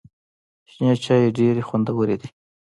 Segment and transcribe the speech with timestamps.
[0.71, 2.29] شنې چای ډېري خوندوري دي.